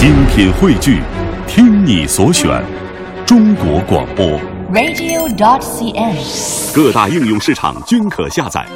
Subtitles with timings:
[0.00, 0.98] 精品汇聚，
[1.46, 2.50] 听你所选，
[3.26, 4.26] 中国广播。
[4.72, 6.74] radio.dot.cn，。
[6.74, 8.66] 各大应用市场均可下载。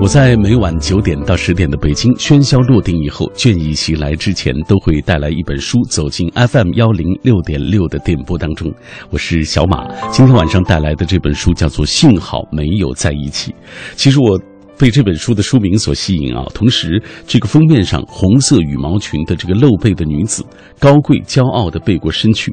[0.00, 8.72] 我在每晚九点到十点的北京喧嚣落定以后，倦意袭来之前，都会带来一本书走进 FM 幺零六点六的电波当中。
[9.10, 13.52] 我是小马，今天晚上带来的这本书叫做《幸好没有在一起》。
[13.96, 14.40] 其实我。
[14.80, 20.42] 被这本书的书名所吸引啊，同时这个封面上红色羽毛裙的这个露背的女子，
[20.78, 22.50] 高贵骄傲地背过身去，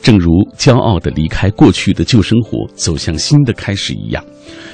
[0.00, 4.24] 正如骄傲地离开过去的旧生活，走向新的开始一样。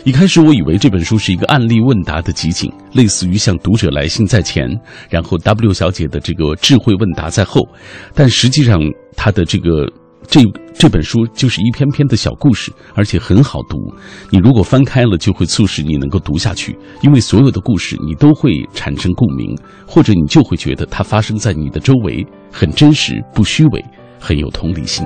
[0.05, 4.69] 一开始我以为这本书是一个案例问答的集锦，类似于像读者来信在前，
[5.09, 7.67] 然后 W 小姐的这个智慧问答在后，
[8.15, 8.79] 但实际上
[9.17, 9.91] 它的这个。
[10.31, 10.41] 这
[10.73, 13.77] 这本书就是一篇篇的小故事，而且很好读。
[14.31, 23.85] 你如果翻开了，就会促使你能够读下去，因为所有的故事你都会产生共鸣，或者你就会觉得它发生在你的周围，很真实，不虚伪，
[24.21, 25.05] 很有同理心。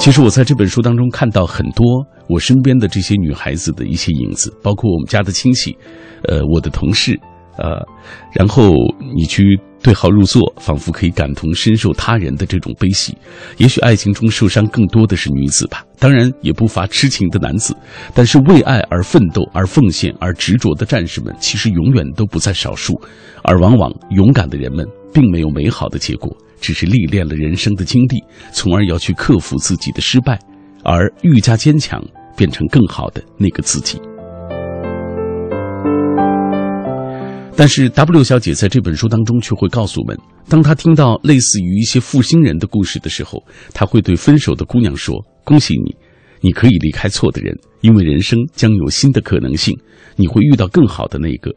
[0.00, 5.76] 其实我在这本书当中看到很多我身边的这些女孩子的一些影子，包括我们家的亲戚，
[6.24, 7.18] 呃，我的同事，
[7.56, 7.86] 呃，
[8.32, 8.74] 然后
[9.16, 9.44] 你去
[9.82, 13.16] 对号入座，仿佛可以感同身受他人的这种悲喜。
[13.58, 17.74] 也许爱情中受伤更多的是女子吧，当然也不乏痴情的男子。
[18.12, 23.00] 但是为爱而奋斗、而奉献、而执着的战士们，其实永远都不在少数。
[23.42, 24.84] 而往往勇敢的人们，
[25.14, 30.38] 并没有美好的结果，只是历练了人生的经历，从而要去克服自己的失败，
[30.82, 32.04] 而愈加坚强，
[32.36, 34.00] 变成更好的那个自己。
[37.58, 40.16] 但是 W 小姐在这本书当中却会告诉我们，
[40.48, 45.92] 当她听到类似于一些负心人的故事的时候，她会对分手的姑娘说：“恭喜你，
[46.40, 49.76] 你可以离开错的人，因为人生将有新的可能性，
[50.14, 51.52] 你会遇到更好的那个。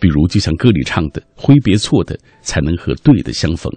[0.00, 3.72] 比如，就像歌里唱的：‘挥别错的，才能和对的相逢。’”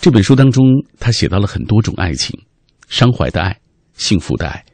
[0.00, 0.64] 这本书当中，
[0.98, 2.34] 她写到了很多种爱情，
[2.88, 3.54] 伤怀的爱，
[3.98, 4.64] 幸福的爱。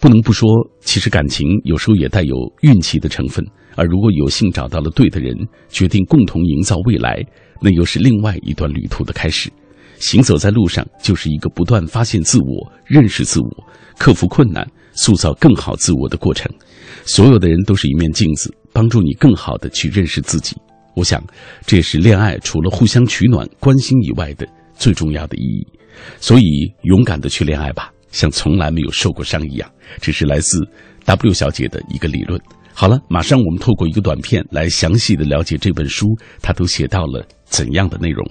[0.00, 0.48] 不能不说，
[0.80, 3.44] 其实感情有时候也带有运气的成分。
[3.74, 5.34] 而如果有幸找到了对的人，
[5.68, 7.22] 决定共同营造未来，
[7.60, 9.50] 那又是另外一段旅途的开始。
[9.98, 13.48] 行走在路上，就是一个不断发现自我、认识自我、
[13.98, 16.50] 克服困难、塑造更好自我的过程。
[17.04, 20.56] 所有的人都是一面镜子，帮助你更好的去认识自己。
[20.94, 21.22] 我想，
[21.64, 25.66] 这也是恋爱除了互相取暖、关心以外的最重要的意义。
[26.20, 29.70] 所以，勇敢的去恋爱吧，像从来没有受过伤一样。
[30.00, 30.58] 这是来自
[31.04, 32.40] W 小姐的一个理论。
[32.74, 36.06] 好了，马上我们透过一个短片来详细的了解这本书，
[36.40, 38.28] 它都写到了怎样的内容。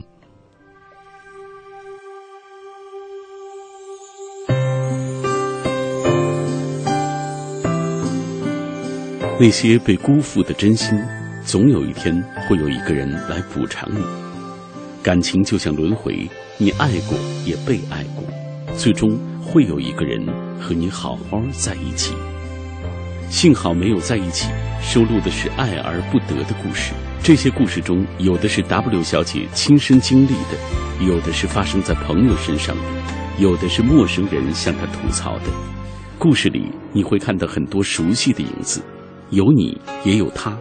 [9.40, 11.00] 那些被辜负的真心，
[11.46, 12.14] 总有一天
[12.48, 14.04] 会有一个人来补偿你。
[15.02, 18.24] 感情就像轮回，你爱过也被爱过，
[18.76, 20.24] 最终会有一个人
[20.60, 22.14] 和你好好在一起。
[23.32, 24.50] 幸好没有在一起，
[24.84, 26.92] 收录的是爱而不得的故事。
[27.24, 32.84] 这些故事中，有的是 W 小姐亲身经历的，有的是发生在朋友身上的，
[33.40, 35.46] 有的是陌生人向她吐槽的。
[36.20, 38.82] 故事里你会看到很多熟悉的影子，
[39.30, 40.56] 有你也有他，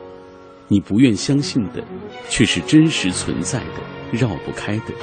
[0.68, 1.82] 你不愿相信的，
[2.28, 4.94] 却是真实存在的，绕不开的。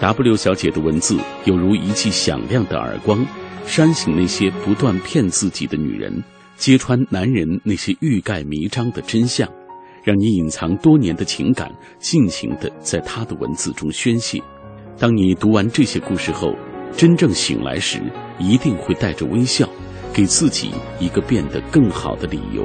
[0.00, 3.26] W 小姐的文字有如一记响亮的耳光，
[3.66, 6.22] 扇醒那些不断骗自己的女人。
[6.60, 9.48] 揭穿男人那些欲盖弥彰的真相，
[10.04, 14.38] 让你隐藏多年的情感尽情的在他的文字中宣泄。
[14.98, 16.54] 当你读完这些故事后，
[16.94, 18.02] 真正醒来时，
[18.38, 19.66] 一定会带着微笑，
[20.12, 20.70] 给自己
[21.00, 22.62] 一个变得更好的理由，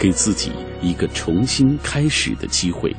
[0.00, 0.50] 给自己
[0.82, 2.92] 一个重新开始的机会。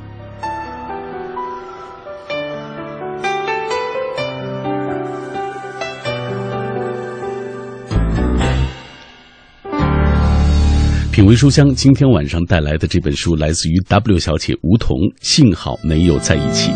[11.20, 16.70] 品味书香，今天晚上带来的这本书来自于 W 小姐梧桐，幸好没有在一起。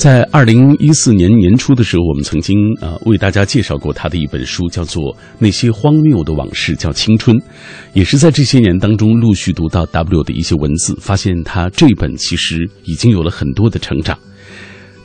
[0.00, 7.36] 在二零一四年年初的时候，我们曾经、呃、为大家介绍过他的一本书，叫做《那些荒谬的往事》，叫《青春》。
[7.92, 14.18] 也是在这些年当中，陆续读到 W 的一些文字，发现他这本其实已经有了很多的成长。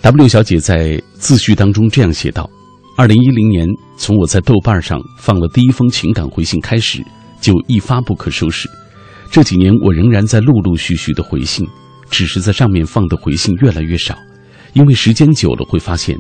[0.01, 2.49] W 小姐在自序当中这样写道
[2.97, 7.03] ：“二零一零年，从我在豆瓣上放了第一封情感回信开始，
[7.41, 8.69] 就一发不可收拾。
[9.29, 11.67] 这几年，我仍然在陆陆续续的回信，
[12.09, 14.17] 只是在上面放的回信越来越少。”
[14.75, 16.17] 因为时间久了，会发现，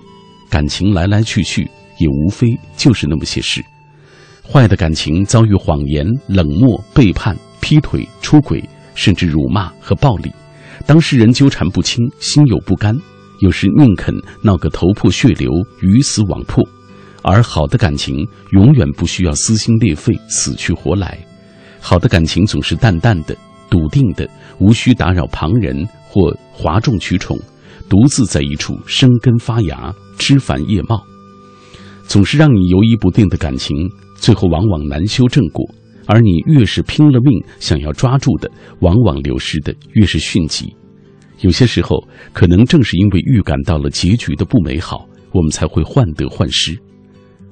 [0.49, 1.69] 感情来来去去，
[1.99, 2.47] 也无非
[2.77, 3.61] 就是那么些事。
[4.41, 8.63] 坏的感情遭遇谎言、冷漠、背叛、劈腿、出轨，
[8.93, 10.31] 甚至辱骂和暴力，
[10.85, 12.95] 当事人纠缠不清，心有不甘，
[13.41, 15.51] 有时宁肯闹个头破血流、
[15.81, 16.63] 鱼死网破。
[17.23, 21.17] 而好的感情永远不需要撕心裂肺、死去活来，
[21.81, 23.35] 好的感情总是淡淡的、
[23.69, 24.29] 笃定的，
[24.59, 27.37] 无需打扰旁人或哗众取宠，
[27.89, 31.03] 独自在一处生根发芽、枝繁叶茂。
[32.07, 33.75] 总是让你犹疑不定的感情。
[34.17, 35.63] 最后往往难修正果，
[36.05, 38.49] 而你越是拼了命想要抓住的，
[38.79, 40.73] 往往流失的越是迅疾。
[41.41, 42.01] 有些时候，
[42.31, 46.79] 可能正是因为预感到了结局的不美好，我们才会患得患失。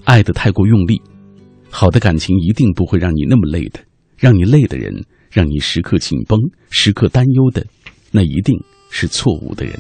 [0.06, 1.00] 爱得太过用力，
[1.70, 3.80] 好的感情一定不会让你那么累的。
[4.18, 6.40] 让你累的人，让你时刻紧绷、
[6.70, 7.64] 时刻担忧的，
[8.10, 8.58] 那一定
[8.90, 9.78] 是错误的人。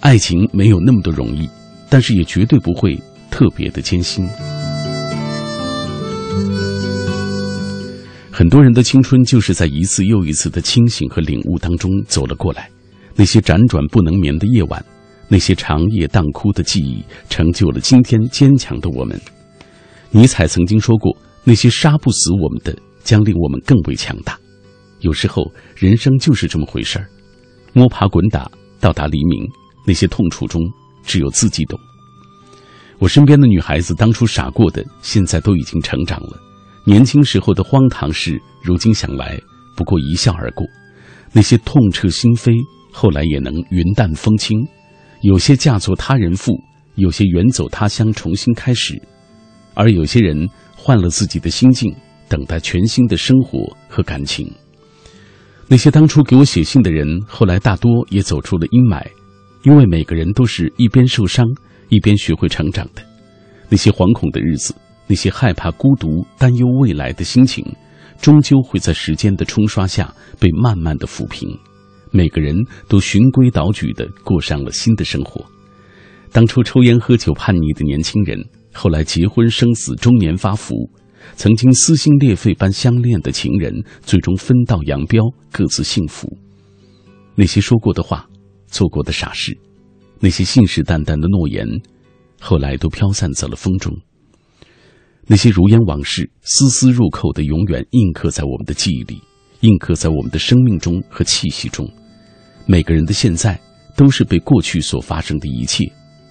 [0.00, 1.48] 爱情没有那么多容易，
[1.88, 3.00] 但是也绝对不会
[3.30, 4.26] 特别的艰辛。
[8.30, 12.68] 很多人的青春就是在一次又一次的清醒和领悟当中走了过来，
[13.14, 14.84] 那些辗转不能眠的夜晚，
[15.26, 19.18] 那些长夜当哭的记忆，成就了今天坚强的我们。
[20.10, 24.38] 尼采曾经说过：“那些杀不死我们的，将令我们更为强大。”
[25.00, 27.08] 有时候，人生就是这么回事儿，
[27.72, 28.50] 摸爬滚打
[28.80, 29.46] 到达黎明，
[29.86, 30.60] 那些痛楚中
[31.04, 31.78] 只有自己懂。
[32.98, 36.38] 我身边的女孩子当初傻过的，现在都已经成长了。
[36.84, 39.38] 年轻时候的荒唐事，如今想来
[39.76, 40.64] 不过一笑而过；
[41.32, 42.54] 那些痛彻心扉，
[42.92, 44.58] 后来也能云淡风轻。
[45.22, 46.52] 有些嫁作他人妇，
[46.94, 49.00] 有些远走他乡重新开始，
[49.74, 51.94] 而有些人换了自己的心境，
[52.28, 54.50] 等待全新的生活和感情。
[55.68, 59.04] 那些当初给我写信的人，后来大多也走出了阴霾，
[59.66, 61.44] 因为每个人都是一边受伤
[61.88, 63.02] 一边学会成长的。
[63.68, 64.72] 那些惶恐的日子。
[65.08, 67.64] 那些害怕孤独、担忧未来的心情，
[68.20, 71.48] 终究会在时间的冲刷下被慢慢的抚平。
[72.10, 72.56] 每个人
[72.88, 75.46] 都循规蹈矩的过上了新的生活。
[76.32, 80.74] 当初抽烟喝酒叛逆的年轻人，后来结婚生子，中年发福；
[81.36, 83.72] 曾经撕心裂肺般相恋的情人，
[84.02, 85.22] 最终分道扬镳，
[85.52, 86.28] 各自幸福。
[87.36, 88.28] 那些说过的话、
[88.66, 89.56] 做过的傻事，
[90.20, 91.66] 那些信誓旦旦的诺言，
[92.40, 93.92] 后来都飘散在了风中。
[95.26, 99.20] 那些如烟往事，丝丝入扣的，永远印刻在我们的记忆里，
[99.60, 101.88] 印刻在我们的生命中和气息中。
[102.64, 103.60] 每个人的现在，
[103.96, 105.84] 都是被过去所发生的一切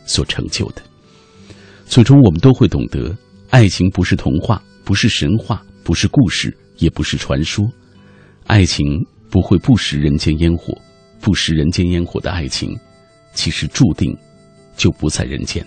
[0.05, 0.81] 所成就的。
[1.85, 3.15] 最终，我们都会懂得，
[3.49, 7.65] 爱情不是童话，不是神话，不是故事，也不是传说。
[8.45, 8.85] 爱情
[9.29, 10.73] 不会不食人间烟火，
[11.21, 12.77] 不食人间烟火的爱情，
[13.33, 14.15] 其实注定
[14.75, 15.65] 就不在人间。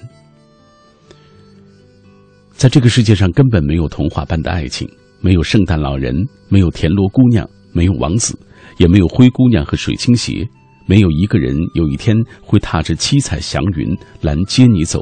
[2.54, 4.88] 在这个世界上，根本没有童话般的爱情，
[5.20, 6.14] 没有圣诞老人，
[6.48, 8.36] 没有田螺姑娘，没有王子，
[8.78, 10.44] 也没有灰姑娘和水晶鞋，
[10.86, 15.00] 没有一个人有一天会踏着七彩祥云来接你走。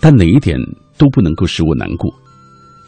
[0.00, 0.58] 但哪一点
[0.96, 2.10] 都不能够使我难过，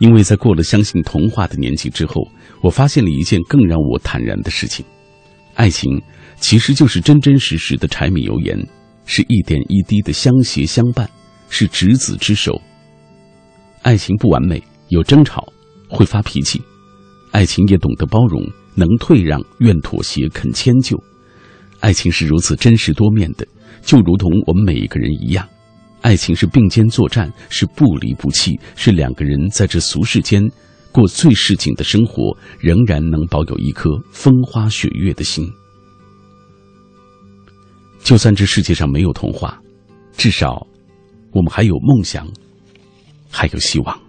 [0.01, 2.27] 因为在过了相信童话的年纪之后，
[2.63, 4.85] 我发现了一件更让我坦然的事情：
[5.55, 6.01] 爱情
[6.45, 8.55] 其实就是真真实实的柴米油盐，
[9.07, 11.09] 是一点一滴的相携相伴，
[11.49, 12.61] 是执子之手。
[13.81, 15.51] 爱情不完美，有争吵，
[15.89, 16.61] 会发脾气；
[17.31, 21.03] 爱情也懂得包容，能退让，愿妥协，肯迁就。
[21.81, 23.49] 爱情是如此真实多面的，
[23.81, 25.49] 就如同我们每一个人一样。
[26.03, 30.43] 爱情是并肩作战，是不离不弃，是两个人在这俗世间
[30.93, 35.51] 过最市井的生活，仍然能保有一颗风花雪月的心。
[38.05, 39.61] 就算这世界上没有童话，
[40.17, 40.65] 至少
[41.33, 42.25] 我们还有梦想。
[43.37, 44.01] 还有希望。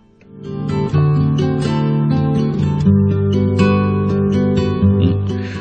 [5.02, 5.18] 嗯，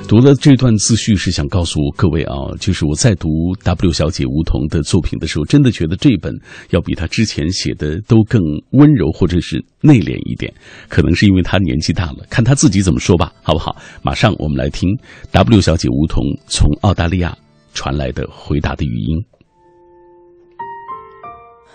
[0.06, 3.28] 读了这段自序是想告诉各位啊，就是我在读
[3.62, 6.30] W 小姐梧桐的作品的时候，真的觉得这本
[6.68, 10.52] 要比她之前写的都更温柔或者是内敛一点。
[10.90, 13.74] 可能是因为她年纪大了，看她自己怎么说吧，好不好？
[14.02, 14.90] 马上我们来听
[15.30, 17.34] W 小姐梧桐从澳大利亚
[17.74, 19.22] 传来的回答的语音。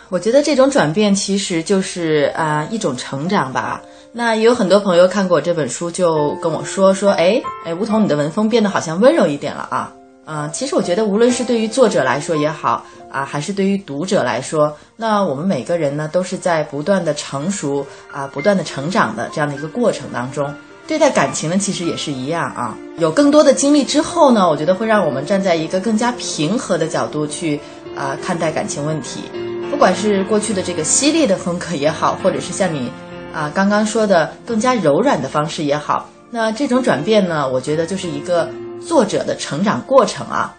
[0.09, 3.79] 我觉得这种转变其实就是啊一种成长吧。
[4.11, 9.93] 那也有很多朋友看过这本书，就跟我说说，哎哎，梧桐你的文风变得好像温柔一点了啊。
[10.25, 20.51] 嗯，其实我觉得无论是对于作者来说也好啊，还是对于读者来说，那我们每个人呢都是在不断的成熟啊，不断的成长的这样的一个过程当中。
[20.89, 22.75] 对待感情呢，其实也是一样啊。
[22.97, 27.61] 有更多的经历之后呢，我觉得会让我们站在一个更加平和的角度去
[27.95, 29.21] 啊看待感情问题。
[29.69, 32.91] 不管是过去的这个犀利的风格也好，或者是像你
[33.31, 38.49] 啊刚刚说的更加柔软的方式也好，那这种转变呢，我觉得就是一个
[38.83, 40.55] 作者的成长过程啊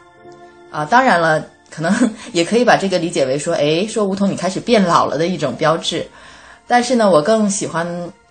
[0.71, 1.93] 啊，当然了，可能
[2.31, 6.07] 也可以把这个理解为说，哎，说梧桐你开始变老了的一种标志。
[6.69, 7.85] 但是呢，我更喜欢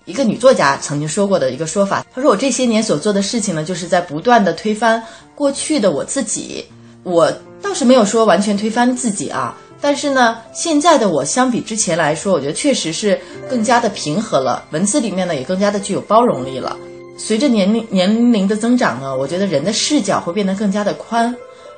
[0.10, 5.02] 一个女作家曾经说过的一个说法，她说我这些年所做的事情呢，就是在不断的推翻
[5.36, 6.66] 过去的我自己。
[7.04, 9.56] 我倒是没有说完全推翻自己啊。
[9.80, 14.66] 但是呢，现在的我相比之前来说，我觉得确实是更加的平和了。
[14.72, 16.76] 文字里面呢，也更加的具有包容力了。
[17.16, 21.34] 随着年龄年龄的增长呢，我觉得人的视角会变得更加的宽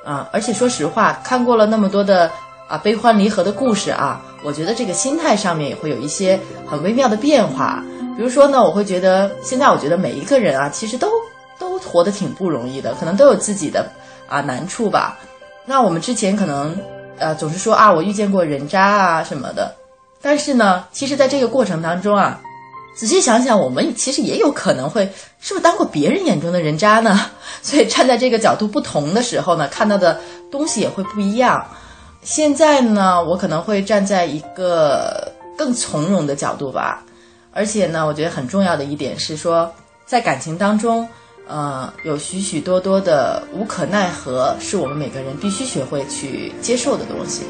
[0.06, 0.26] 啊。
[0.32, 2.30] 而且说实话，看过了那么多的
[2.66, 7.84] 啊悲欢离合的故事啊，我觉得这个心态上面也会有一些很微妙的变化。
[8.22, 11.10] 比如说呢，我会觉得现在我觉得每一个人啊，其实都
[11.58, 13.84] 都活得挺不容易的，可能都有自己的
[14.28, 15.18] 啊难处吧。
[15.66, 16.78] 那我们之前可能。
[17.18, 19.74] 呃，总是说啊，我遇见过人渣啊什么的，
[20.20, 22.40] 但是呢，其实，在这个过程当中啊，
[22.96, 25.04] 仔细想想，我们其实也有可能会
[25.38, 27.26] 是不是当过别人眼中的人渣呢？
[27.60, 31.64] 所以站在这个角度不同的时候呢，看到的东西也会不一样。
[32.22, 37.04] 现在呢，我可能会站在一个更从容的角度吧，
[37.52, 39.72] 而且呢，我觉得很重要的一点是说，
[40.04, 41.08] 在感情当中。
[41.48, 47.42] 呃，有许许多多的无可奈何，是我们每个人必须学会去接受的东西。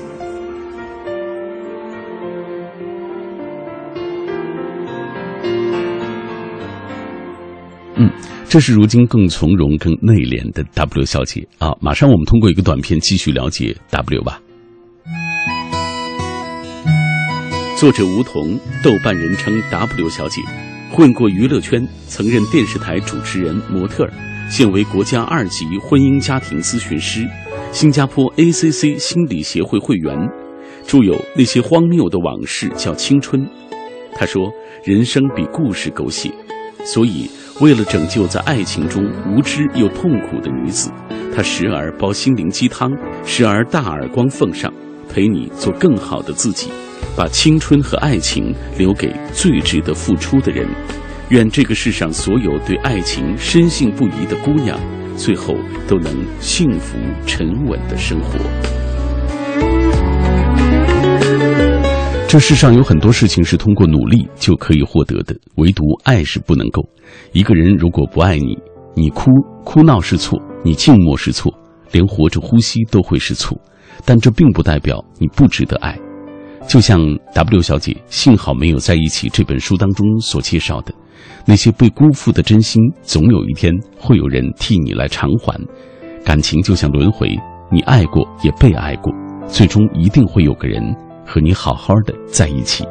[7.96, 8.10] 嗯，
[8.48, 11.76] 这是如今更从容、更内敛的 W 小姐啊！
[11.78, 14.40] 马上我们通过一个短片继续了解 W 吧。
[17.82, 20.40] 作者吴桐，豆瓣人称 W 小姐。
[20.92, 24.12] 混过娱乐圈，曾任电视台主持人、模特儿，
[24.48, 27.28] 现为国家二级婚姻家庭咨询师，
[27.72, 30.16] 新加坡 ACC 心理协会会员，
[30.86, 33.42] 著有《那些荒谬的往事叫青春》。
[34.14, 34.48] 他说
[34.86, 36.30] ：“人生比故事狗血，
[36.84, 37.28] 所以
[37.60, 40.88] 为了拯救在爱情中无知又痛苦的女子，
[41.34, 42.88] 他时而煲心灵鸡汤，
[43.24, 44.72] 时而大耳光奉上，
[45.12, 46.70] 陪你做更好的自己。”
[47.16, 50.66] 把青春和爱情留给最值得付出的人。
[51.28, 54.78] 愿这个世上所有对爱情深信不疑的姑娘，
[55.16, 55.54] 最后
[55.88, 58.38] 都能幸福沉稳的生活。
[62.28, 66.82] 这世上有很多事情是通过努力就可以获得的，唯独爱是不能够。
[67.32, 68.58] 一个人如果不爱你，
[68.94, 69.30] 你哭
[69.64, 71.52] 哭闹是错，你静默是错，
[71.90, 73.58] 连活着呼吸都会是错。
[74.04, 75.98] 但这并不代表你不值得爱。
[76.68, 76.98] 就像
[77.34, 80.94] W 小姐幸好没有在一起这本书当中所介绍的，
[81.44, 85.54] 那些被辜负的真心，总有一天会有人替你来偿还。
[86.24, 87.28] 感情就像轮回，
[87.70, 89.12] 你爱过也被爱过，
[89.48, 90.82] 最终一定会有个人
[91.26, 92.84] 和你好好的在一起。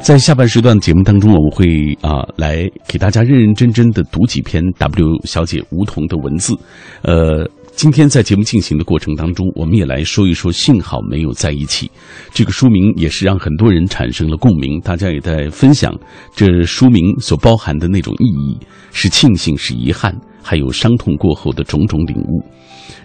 [0.00, 1.66] 在下半时段节目当中，我们会
[2.02, 6.54] 啊来给大家认认真真的读几篇 W 小姐梧桐的文字，
[7.02, 7.48] 呃。
[7.74, 11.90] 今天在节目进行的过程当中，我们也来说一说“幸好没有在一起”
[12.32, 14.78] 这个书名，也是让很多人产生了共鸣。
[14.80, 15.94] 大家也在分享
[16.34, 18.58] 这书名所包含的那种意义：
[18.92, 22.44] 是庆幸，是遗憾，还有伤痛过后的种种领悟。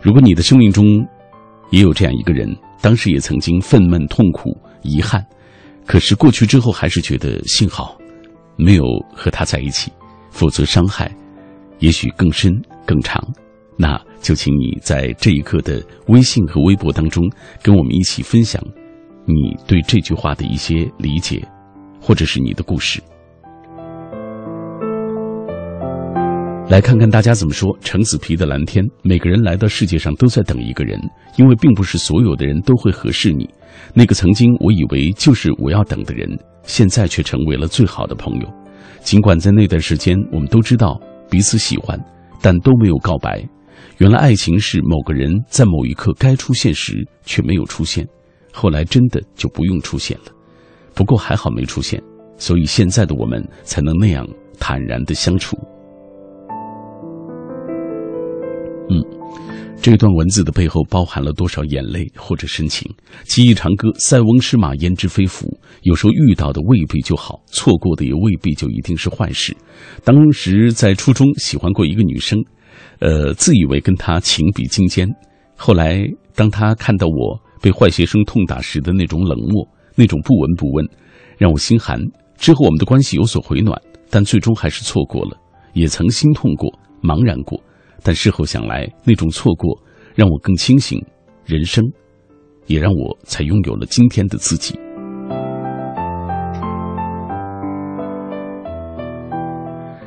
[0.01, 0.85] 如果你的生命中
[1.69, 5.25] 也有这样一个人，当时也曾经愤懑、痛苦、遗憾，
[5.85, 7.97] 可是过去之后还是觉得幸好
[8.57, 9.89] 没有和他在一起，
[10.31, 11.09] 否则伤害
[11.79, 12.53] 也许更深
[12.85, 13.25] 更长。
[13.77, 17.23] 那就请你在这一刻的微信和微博当中，
[17.61, 18.59] 跟我们一起分享
[19.23, 21.47] 你对这句话的一些理解，
[22.01, 22.99] 或者是你的故事。
[26.67, 27.69] 来看看大家怎么说。
[27.81, 30.99] 橙子皮的蓝天，每个人来到世界上都在等一个人，
[31.37, 33.47] 因为并不是所有的人都会合适你。
[33.93, 36.27] 那个曾经我以为就是我要等的人，
[36.63, 38.51] 现在却成为了最好的朋友。
[39.01, 41.95] 尽管在那段时间，我们都知道彼此喜欢，
[42.41, 43.47] 但都没有告白。
[43.97, 48.05] 原来爱情是某个人在某一刻该出现时却没有出现，
[48.51, 50.25] 后来真的就不用出现了。
[50.93, 52.01] 不过还好没出现，
[52.37, 54.27] 所以现在的我们才能那样
[54.59, 55.57] 坦然的相处。
[58.89, 59.01] 嗯，
[59.81, 62.89] 这段文字的背后包含了多少眼泪或者深情？
[63.23, 65.47] 记忆长歌，塞翁失马焉知非福。
[65.81, 69.55] 有时候遇到的未必就好，错过的也未必就一定是坏事。
[70.03, 72.43] 当时在初中喜欢过一个女生。
[72.99, 75.07] 呃，自以为跟他情比金坚，
[75.55, 80.85] 后来当他看到我被坏学生痛打时的那种冷漠，那种不闻不问，
[81.37, 81.99] 让我心寒。
[82.37, 85.37] 之后我们的关系有所回暖，但最终还是错过了。
[85.73, 86.71] 也曾心痛过，
[87.01, 87.61] 茫然过，
[88.01, 89.77] 但事后想来，那种错过
[90.13, 91.03] 让我更清醒，
[91.45, 91.83] 人生，
[92.67, 94.79] 也让我才拥有了今天的自己。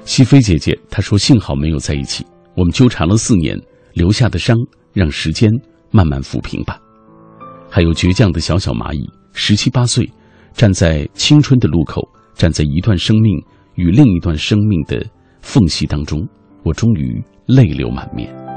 [0.05, 2.25] 西飞姐姐她说：“幸好没有在一起，
[2.59, 3.57] 我们纠缠了四年，
[3.93, 4.57] 留下的伤
[4.93, 5.49] 让时间
[5.93, 6.77] 慢慢抚平吧。”
[7.71, 10.11] 还有倔强的小小蚂蚁，十七八岁，
[10.55, 12.03] 站在青春的路口，
[12.35, 13.41] 站在一段生命
[13.77, 15.07] 与另一段生命的
[15.41, 16.27] 缝隙当中，
[16.65, 18.48] 我终于泪流满面。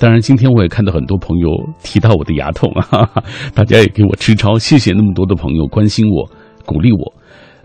[0.00, 1.48] 当然，今天我也看到很多朋友
[1.82, 3.06] 提到我的牙痛啊，
[3.54, 6.26] 大家也给我支招，谢谢那么多的朋友关心我、
[6.64, 7.14] 鼓励我。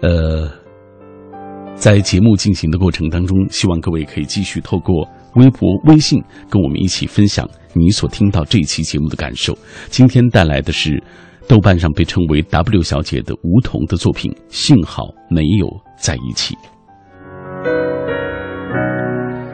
[0.01, 0.51] 呃，
[1.75, 9.57] 在节目进行的过程当中，希望各位可以继续透过微博、微信跟我们一起分享你所听到这一期节目的感受。
[9.87, 11.01] 今天带来的是
[11.47, 16.53] 豆瓣上被称为 “W 小姐”的梧桐的作品，幸好没有在一起。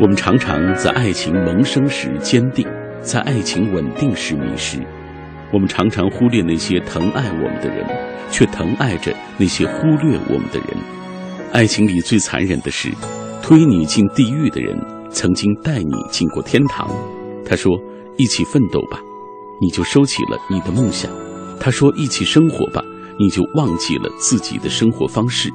[0.02, 2.68] 我们常常在爱情萌生时坚定，
[3.04, 4.80] 在爱情稳定时迷失。
[5.54, 7.86] 我们常常忽略那些疼爱我们的人，
[8.32, 10.70] 却疼爱着那些忽略我们的人。
[11.54, 12.90] 爱情里最残忍的是，
[13.44, 14.76] 推你进地狱的人
[15.12, 16.90] 曾经带你进过天堂。
[17.46, 17.72] 他说
[18.18, 19.00] ：“一起奋斗吧，
[19.62, 21.12] 你就收起了你的梦想。”
[21.62, 22.84] 他说：“一起生活吧，
[23.20, 25.52] 你就忘记了自己的生活方式。”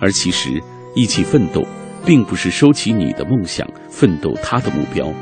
[0.00, 0.62] 而其实，
[0.94, 1.62] 一起奋斗。
[2.04, 5.12] 并不是收起你的梦想，奋斗他的目标，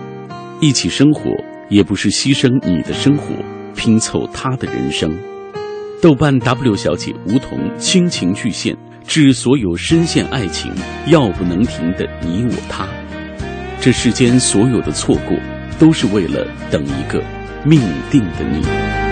[0.60, 1.30] 一起生活，
[1.68, 3.34] 也不是牺牲你的生活，
[3.74, 5.10] 拼凑他的人生。
[6.02, 8.76] 豆瓣 W 小姐梧桐亲情巨献，
[9.06, 10.70] 致所有深陷爱情
[11.06, 12.86] 药不能停的你我他。
[13.80, 15.36] 这世间所有的错过，
[15.78, 17.22] 都是为了等一个
[17.64, 19.03] 命定的你。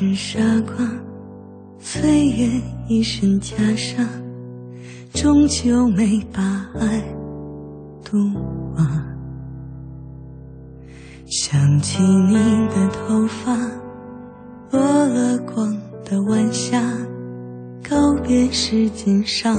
[0.00, 0.76] 是傻瓜，
[1.78, 2.48] 岁月
[2.88, 4.02] 一身袈裟，
[5.12, 6.40] 终究没把
[6.74, 7.04] 爱
[8.02, 8.16] 渡
[8.74, 9.16] 完。
[11.26, 12.34] 想起你
[12.68, 13.54] 的头发，
[14.70, 15.70] 落了光
[16.02, 16.82] 的晚霞，
[17.86, 19.54] 告别时间上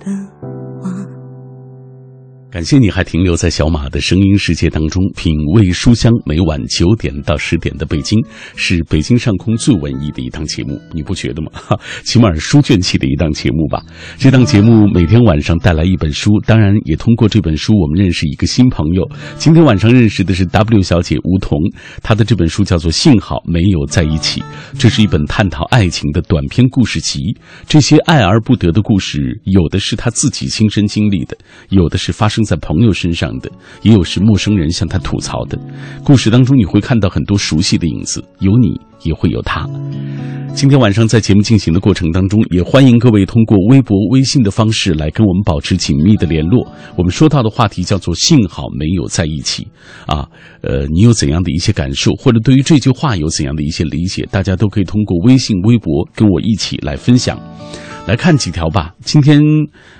[0.00, 0.57] 的。
[2.50, 6.10] 感谢你还停留在小马的声音世界当中，品味书香。
[6.24, 8.18] 每晚九点到十点的北京，
[8.56, 11.50] 是北京上空最文艺的一档节目，你不觉得吗？
[11.52, 13.84] 哈，起码是书卷气的一档节目吧。
[14.16, 19.06] 这档节目每天晚上带来一本书，当然也通过这本书，我们认识一个新朋友。
[19.36, 21.58] 今天晚上认识的是 W 小姐吴桐，
[22.02, 24.40] 她的这本书叫做《幸好没有在一起》，
[24.78, 27.36] 这是一本探讨爱情的短篇故事集。
[27.66, 31.36] 这些爱而不得的故事，有的是她自己亲身经历的，
[31.68, 32.37] 有的是发生。
[32.44, 33.50] 在朋友身上的，
[33.82, 35.58] 也有是陌生人向他吐槽的。
[36.04, 39.68] 故事当中你会看到很多熟悉的影子，有你也会有他。
[40.54, 46.66] 今天晚上在节目进行的过程当中，也欢迎各位通过微博、微信的方式来跟我们保持紧密的联络。
[46.96, 49.68] 我们说到的话题叫做“幸好没有在一起”。
[50.06, 50.26] 啊，
[50.62, 57.38] 呃，你有怎样的一些感受，或者对于这句话有怎样的一些理解，大家都可以通过微信、微博跟我一起来分享。
[58.08, 58.94] 来看几条吧。
[59.02, 59.38] 今天，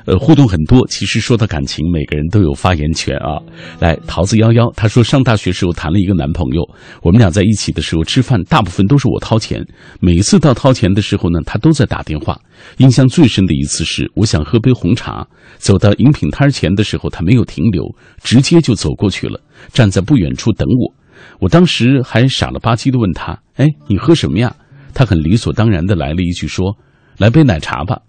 [0.07, 0.81] 呃，互动很多。
[0.89, 3.37] 其实说到感情，每个人都有发言权啊。
[3.81, 6.63] 来，桃子幺幺，他说上大学时候谈了一个男朋友，
[7.03, 9.63] 我们俩在一起的时候吃饭，大部分都是我掏钱。
[10.01, 12.41] 每一次到掏钱的时候呢，他都在打电话。
[12.79, 17.85] 印象最深的一次是，我想喝杯红茶，走到饮品摊前的时候，他没有停留，
[18.23, 19.39] 直接就走过去了，
[19.75, 20.95] 站在不远处等我。
[21.41, 24.57] 我当时还傻了吧唧的问他：“哎，你喝什么呀？”
[24.95, 26.75] 他很理所当然的来了一句说。
[27.19, 28.01] 来杯奶茶吧，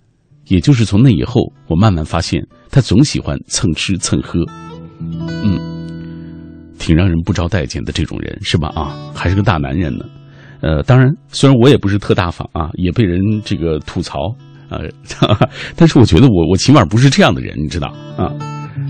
[0.47, 4.39] 也就是从那以后，我慢慢发现他总喜欢蹭吃蹭喝，
[5.43, 5.59] 嗯，
[6.77, 8.69] 挺让人不招待见的这种人是吧？
[8.75, 10.05] 啊，还是个大男人呢。
[10.61, 14.19] 呃，当然，虽然我也不是特大方啊，也被人这个吐槽
[14.69, 14.79] 啊，
[15.75, 18.29] 但是我觉得我我起码不是这样的人，你知道啊，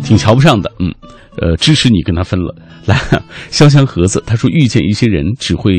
[0.03, 0.93] 挺瞧不上的，嗯。
[1.41, 2.53] 呃，支持你跟他分了。
[2.85, 2.99] 来，
[3.49, 5.73] 香香盒子他说，遇见一些人只会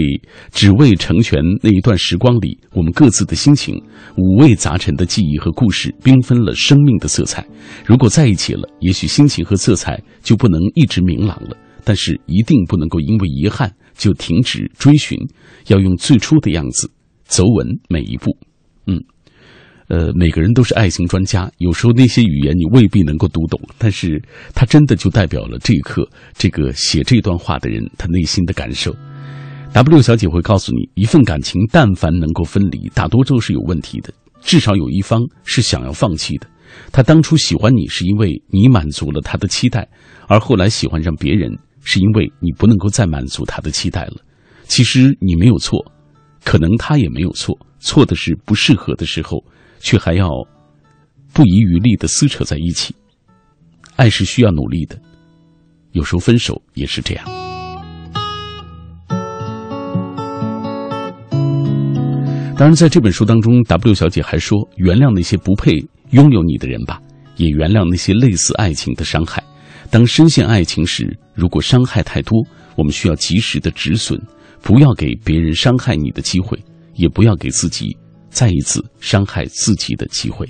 [0.53, 3.75] 只为成全那一段时光里我们各自的心情，
[4.17, 7.47] 五味杂陈的记忆和故事缤纷了生命的色彩。
[7.85, 11.55] 如果在一起了，也许心情和色彩就不能一直明朗了，
[11.85, 15.19] 但是一定不能够因为遗憾就停止追寻，
[15.67, 16.91] 要用最初的样子
[17.25, 18.35] 走稳每一步。
[19.91, 24.23] 呃，每个人都是爱情专家，有时候那些语言你未必能够读懂，但是
[24.55, 28.95] 它真的就代表了这一刻这个写这段话的人他内心的感受。
[29.73, 36.47] W 小姐会告诉你，一份感情但凡能够分离，大多都是有问题的，至少有一方是想要放弃的。
[36.93, 39.89] 他当初喜欢你是因为你满足了他的期待，
[40.29, 41.51] 而后来喜欢上别人
[41.83, 44.19] 是因为你不能够再满足他的期待了。
[44.69, 45.85] 其实你没有错，
[46.45, 49.45] 可能他也没有错，错的是不适合的时候。
[49.81, 50.29] 却还要
[51.33, 52.95] 不遗余力的撕扯在一起，
[53.97, 54.97] 爱是需要努力的，
[55.93, 57.25] 有时候分手也是这样。
[62.57, 67.01] 当然，在这本书当中，W 小姐还说：“原谅那些不配拥有你的人吧，
[67.37, 69.43] 也原谅那些类似爱情的伤害。
[69.89, 72.39] 当深陷爱情时，如果伤害太多，
[72.77, 74.21] 我们需要及时的止损，
[74.61, 76.63] 不要给别人伤害你的机会，
[76.97, 77.97] 也不要给自己。”
[78.31, 80.49] 再一次伤害自己的机会。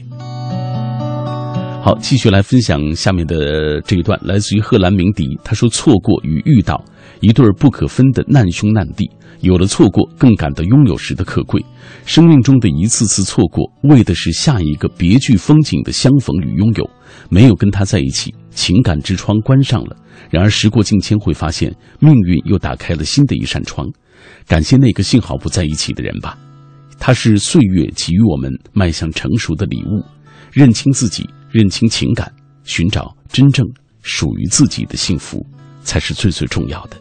[1.82, 5.26] 好，继续来分享下面的这一段，来自于贺兰鸣笛。
[5.42, 6.84] 他说：“错过与遇到，
[7.20, 9.10] 一对不可分的难兄难弟。
[9.40, 11.64] 有了错过，更感到拥有时的可贵。
[12.04, 16.90] 生命中的一次次错过，为的是下一个别具风景的相逢与拥有。
[17.30, 19.96] 没有跟他在一起，情感之窗关上了。
[20.28, 23.88] 然而时过境迁，会发现命运又打开了新的一扇窗。
[24.46, 26.36] 感谢那个幸好不在一起的人吧。”
[27.02, 30.04] 它是岁月给予我们迈向成熟的礼物，
[30.52, 32.30] 认清自己，认清情感，
[32.62, 33.66] 寻找真正
[34.02, 35.44] 属于自己的幸福，
[35.82, 37.00] 才是最最重要的。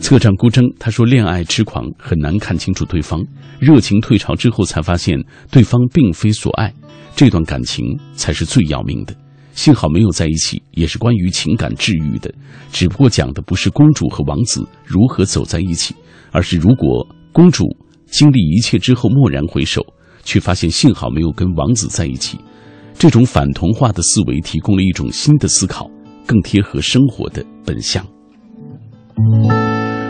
[0.00, 3.22] 策长孤征他说：“恋爱痴狂很难看清楚对方，
[3.60, 6.72] 热情退潮之后才发现对方并非所爱，
[7.14, 9.14] 这段感情才是最要命的。
[9.52, 12.32] 幸好没有在一起，也是关于情感治愈的，
[12.72, 15.94] 只不过讲的不是公主和王子如何走在一起。”
[16.36, 17.64] 而是，如果公主
[18.04, 19.80] 经历一切之后蓦然回首，
[20.22, 22.38] 却发现幸好没有跟王子在一起，
[22.98, 25.90] 这种反童话的思维提供了一种新的思考，
[26.26, 28.06] 更贴合生活的本相。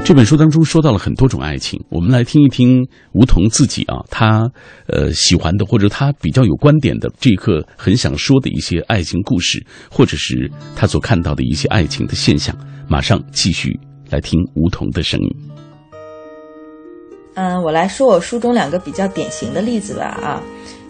[0.04, 4.50] 这本书当中说到了很多种爱情，我们来听一听梧桐自己啊，他
[4.88, 12.52] 呃喜欢的或者他比较有观点的这一刻很想说的一些爱情故事，或者是他所看到的一些爱情的现象。
[12.88, 13.78] 马上继续
[14.10, 15.55] 来听梧桐的声音。
[17.36, 20.42] 嗯，我来说我书中两个比较典型的例子吧啊，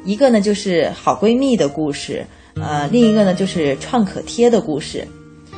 [0.04, 5.06] 一个呢就是好闺蜜的故事，呃，另一个呢就是创可贴的故事。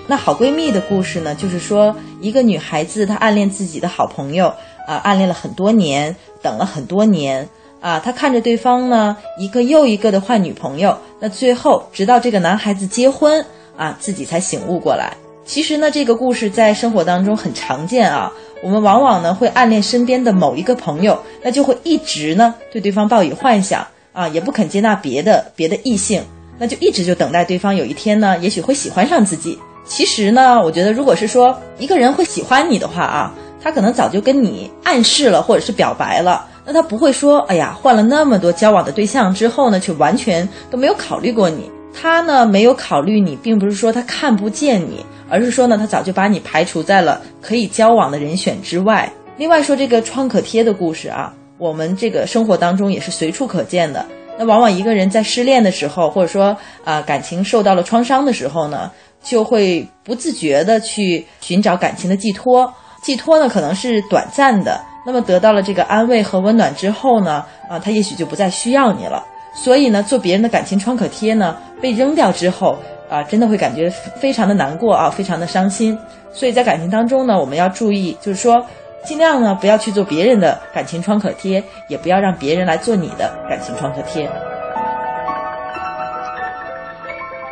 [0.06, 4.46] 那好闺蜜的故事呢，就是说一个女孩子她暗恋自己的好朋友
[4.86, 7.46] 啊，暗恋了很多年，等了很多年
[7.82, 13.44] 啊，她看着对方呢一个又一个的换女朋友，那最后直到这个男孩子结婚
[13.76, 15.14] 啊，自己才醒悟过来。
[15.44, 18.32] 其实呢，这个故事在生活当中很常见啊。
[18.62, 26.22] 我们往往呢会暗恋身边的某一个朋友，那就会一直呢对对方抱以幻想啊，也不肯接纳别的别的异性，
[26.58, 29.58] 那就一直就等待对方有一天呢，也许会喜欢上自己。
[29.84, 41.70] 其实呢，我觉得如果是说一个人会喜欢你的话啊，他可能早就跟你暗示了或者是表白了，那他不会说，哎呀，换了那么多交往的对象之后呢，却完全都没有考虑过你。
[41.92, 45.04] 他呢没有考虑你，并不是说他看不见你。
[45.30, 49.12] 而是说呢，他早就把你排除在了可以交往的人选之外。
[49.36, 54.06] 另外说这个创可贴的故事啊，我们这个生活当中也是随处可见的。
[54.38, 58.90] 那往往一个人在失恋的时候，或者说啊感情受到了创伤的时候呢，
[59.22, 62.72] 就会不自觉的去寻找感情的寄托。
[63.02, 69.22] 寄托呢可能是短暂的，那么得到了这个安慰和温暖之后呢，啊他也许就不再需要你了。
[69.62, 72.78] 所以呢，做别人的感情创可贴呢，被扔掉之后。
[73.08, 73.88] 啊，真的会感觉
[74.20, 75.98] 非常的难过啊，非常的伤心。
[76.30, 78.62] 所以在感情当中呢，我们要注意，就是说，
[79.02, 84.30] 尽量呢不要去做别人的感情创可贴，也不要让别人来做你的感情创可贴。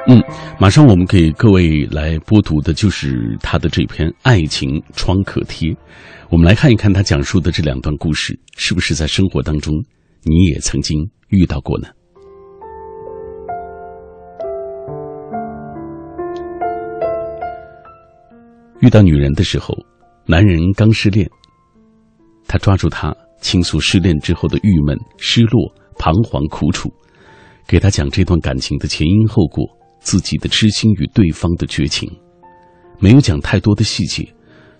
[0.07, 0.23] 嗯，
[0.59, 5.75] 马上我们给各位来播读的就是他的这篇爱情创可贴。
[6.29, 9.73] 我们来看一看他讲述的这两段故事，是不是在生活当中
[10.23, 11.88] 你也曾经遇到过呢？
[18.87, 19.77] 遇到女人的时候，
[20.27, 21.29] 男人刚失恋，
[22.46, 25.68] 他抓住她倾诉失恋之后的郁闷、失落、
[25.99, 26.88] 彷徨、苦楚，
[27.66, 29.66] 给她讲这段感情的前因后果，
[29.99, 32.09] 自己的痴心与对方的绝情，
[33.01, 34.25] 没有讲太多的细节，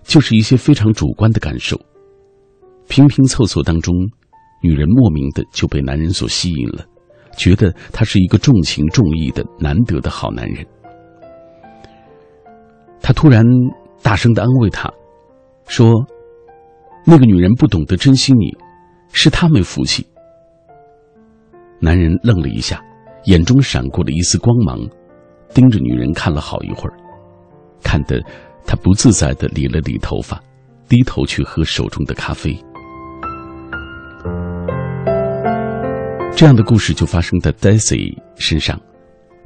[0.03, 1.77] 就是一些非常主观的感受。
[2.87, 3.93] 拼拼凑凑当中，
[4.63, 6.85] 女人莫名的就被男人所吸引了，
[7.35, 10.65] 觉得他是一个重情重义的难得的好男人。
[13.01, 13.43] 他突然。
[14.01, 14.91] 大声的安慰他，
[15.67, 15.91] 说
[17.05, 18.55] ：“那个女人不懂得珍惜你，
[19.11, 20.05] 是她没福气。
[21.79, 22.81] 男人愣了一下，
[23.25, 24.79] 眼中闪过了一丝光芒，
[25.53, 26.93] 盯着女人看了好一会儿，
[27.83, 28.21] 看得
[28.65, 30.41] 他不自在的理了理头发，
[30.87, 32.57] 低头去喝手中的咖啡。
[36.35, 38.79] 这样的故事就发生在 Daisy 身上。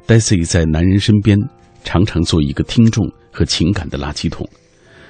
[0.06, 1.38] Daisy 在男人身边，
[1.84, 4.48] 常常做一个听众和情感的垃圾桶。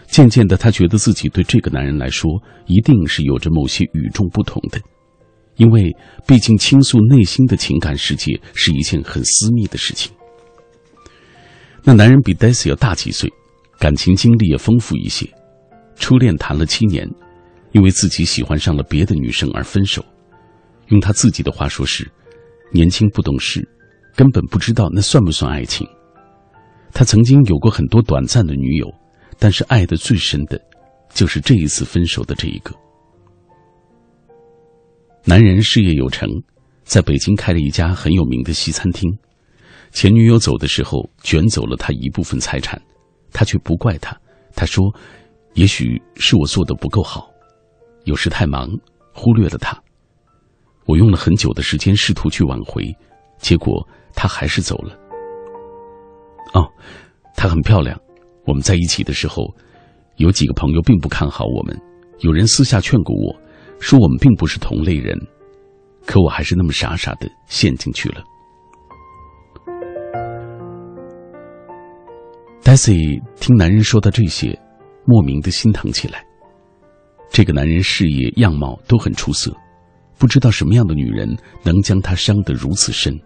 [0.06, 2.30] 渐渐的，她觉得自己对这个男人来说，
[2.66, 4.78] 一定是有着某些与众不同的，
[5.56, 5.90] 因为
[6.26, 10.12] 毕竟倾诉内心的情感世界是一件很私密的事情。
[11.82, 13.32] 那男人比 Daisy 要大几岁，
[13.78, 15.26] 感情经历也丰富一些，
[15.96, 17.08] 初恋谈了七年，
[17.72, 20.04] 因为自己喜欢上了别的女生而分手。
[20.88, 22.06] 用他自己的话说是：
[22.70, 23.66] 年轻不懂事，
[24.14, 25.88] 根本不知道那算不算爱情。
[26.92, 28.86] 他曾经有过很多短暂的女友，
[29.38, 30.60] 但是爱的最深的，
[31.12, 32.74] 就是这一次分手的这一个。
[35.24, 36.28] 男人事业有成，
[36.84, 39.10] 在北京开了一家很有名的西餐厅。
[39.90, 42.80] 前女友走的时候，卷走了他一部分财产，
[43.32, 44.16] 他却不怪他。
[44.54, 44.84] 他说
[45.54, 47.30] ：“也许是我做的不够好，
[48.04, 48.68] 有时太忙，
[49.14, 49.80] 忽略了他。”
[50.86, 52.84] 我用了很久的时间试图去挽回，
[53.38, 54.98] 结果她还是走了。
[56.54, 56.68] 哦，
[57.36, 57.98] 她很漂亮。
[58.46, 59.54] 我们在一起的时候，
[60.16, 61.80] 有几个朋友并不看好我们，
[62.20, 63.34] 有人私下劝过我，
[63.78, 65.16] 说我们并不是同类人。
[66.04, 68.22] 可我还是那么傻傻的陷进去了。
[72.64, 74.58] Daisy 听男人说的这些，
[75.04, 76.24] 莫名的心疼起来。
[77.30, 79.54] 这个男人事业样貌都很出色。
[80.18, 83.18] 不知道什么样的女人能将他伤得如此深。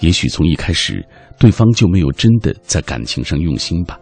[0.00, 1.04] 也许从一开始，
[1.38, 3.98] 对方就没有真的在感情上用心吧，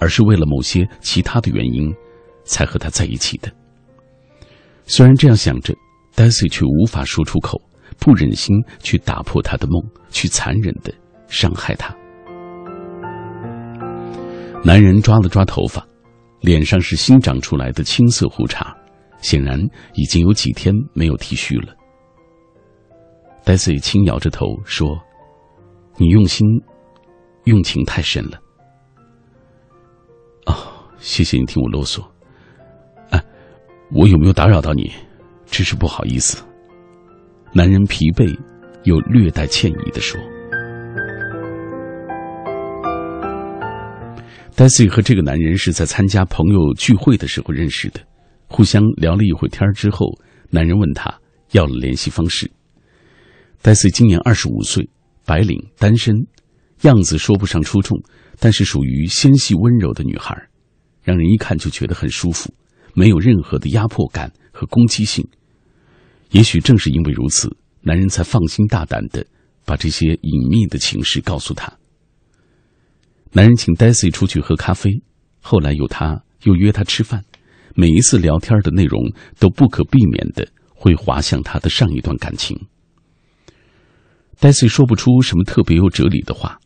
[0.00, 1.92] 而是为了某些其他的原因，
[2.44, 3.50] 才和他在一起的。
[4.84, 5.74] 虽然这样想着
[6.16, 7.60] ，Daisy 却无法说出口，
[7.98, 10.92] 不忍心去打破他的梦，去残忍的
[11.28, 11.94] 伤害他。
[14.64, 15.86] 男人抓了抓头发，
[16.40, 18.76] 脸上是新长出来的青色胡茬。
[19.22, 19.60] 显然
[19.92, 21.74] 已经有几天没有剃须了。
[23.44, 24.98] 戴斯轻摇着头说
[25.96, 26.46] ：“你用心，
[27.44, 28.38] 用情太深了。”
[30.46, 30.54] 哦，
[30.98, 32.02] 谢谢你听我啰嗦。
[33.10, 33.22] 啊，
[33.92, 34.90] 我有没有打扰到你？
[35.46, 36.42] 真是不好意思。
[37.52, 38.38] 男人疲惫
[38.84, 40.20] 又略带歉意的说
[44.54, 48.00] ：“戴斯和这个男人是在参加朋友聚会的时候认识的。”
[48.46, 50.06] 互相聊了一会天之后，
[50.50, 51.12] 男人问他
[51.52, 52.50] 要了联系方式。
[53.62, 54.88] 戴斯今年二十五岁，
[55.30, 56.26] 白领，单身，
[56.80, 58.02] 样子说不上出众，
[58.40, 60.36] 但是属于纤细温柔的女孩，
[61.04, 62.52] 让人一看就觉得很舒服，
[62.94, 65.24] 没有任何的压迫感和攻击性。
[66.32, 67.48] 也许正是因为如此，
[67.80, 69.24] 男人才放心大胆的
[69.64, 71.72] 把这些隐秘的情事告诉他。
[73.30, 74.90] 男人请 Daisy 出去喝咖啡，
[75.40, 77.24] 后来有他又约他吃饭。
[77.76, 79.00] 每一次聊天的内容
[79.38, 82.66] 都不可避免的会滑向他的上一段感情。
[84.40, 86.58] 戴西说不出什么特别有哲理的话，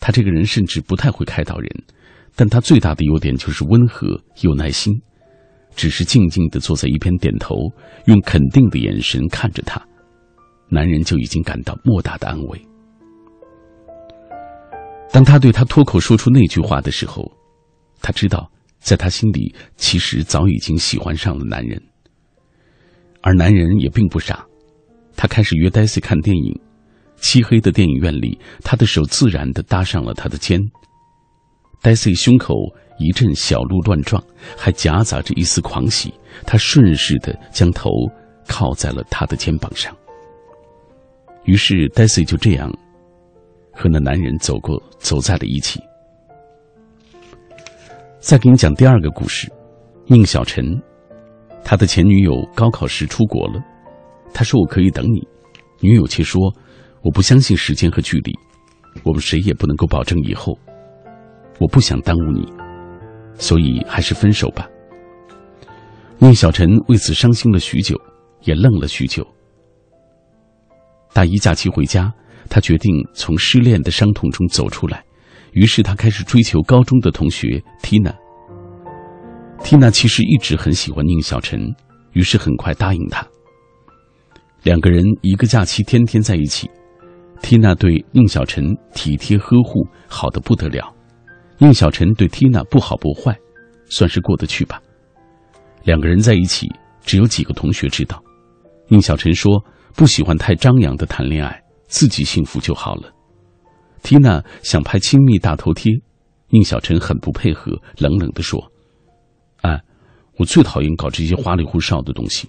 [0.00, 1.70] 他这个人甚至不太会开导人，
[2.34, 4.92] 但他最大的优点就是温和有耐心，
[5.74, 7.54] 只是静静的坐在一边点头，
[8.06, 9.80] 用肯定的眼神看着他，
[10.70, 12.60] 男人就已经感到莫大的安慰。
[15.12, 17.30] 当他对他脱口说出那句话的时候，
[18.00, 18.50] 他知道。
[18.78, 21.82] 在他心里，其实早已经喜欢上了男人，
[23.20, 24.46] 而男人也并不傻，
[25.16, 26.60] 他开始约黛西看电影。
[27.16, 30.60] 漆黑的电影院里，他的手自然的搭上了他的肩。
[31.82, 32.54] Daisy 胸口
[32.98, 34.22] 一阵小鹿乱撞，
[34.56, 36.12] 还夹杂着一丝狂喜。
[36.44, 37.90] 他顺势的将头
[38.46, 39.96] 靠在了他的肩膀上。
[41.44, 42.72] 于是，，Daisy 就这样
[43.72, 45.80] 和那男人走过，走在了一起。
[48.18, 49.48] 再给你讲第二个故事，
[50.06, 50.64] 宁小晨，
[51.62, 53.62] 他的前女友高考时出国了，
[54.34, 55.26] 他说我可以等你，
[55.80, 56.52] 女友却说
[57.06, 58.36] 我不相信时间和距离，
[59.04, 60.58] 我们谁也不能够保证以后，
[61.60, 62.44] 我不想耽误你，
[63.38, 64.68] 所以还是分手吧。
[66.18, 67.96] 宁小晨为此伤心了许久，
[68.42, 69.24] 也愣了许久。
[71.12, 72.12] 大一假期回家，
[72.50, 75.04] 他决定从失恋的伤痛中走出来。
[75.52, 78.12] 于是他开始追求高中的同学 Tina。
[79.60, 81.72] Tina 其实一直很喜欢宁小晨，
[82.14, 83.24] 于是很快答应他。
[84.64, 86.68] 两个人一个假期天天在一起
[87.42, 90.92] 缇娜对宁小晨体贴呵护，好的不得了；
[91.58, 93.36] 宁小晨对缇娜不好不坏，
[93.88, 94.80] 算是过得去吧。
[95.84, 96.68] 两个人在一起，
[97.02, 98.22] 只有几个同学知道。
[98.88, 99.62] 宁小晨说
[99.94, 103.12] 不喜欢太张扬的谈恋爱，自己幸福就好了。
[104.02, 105.92] 缇娜想拍亲密大头贴，
[106.48, 108.60] 宁小晨很不配合，冷冷地说
[109.62, 109.80] ：“哎，
[110.38, 112.48] 我最讨厌搞这些花里胡哨的东西。”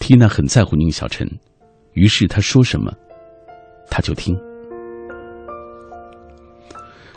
[0.00, 1.28] 缇娜很在乎宁小晨，
[1.94, 2.92] 于是她说什么，
[3.90, 4.36] 他就听。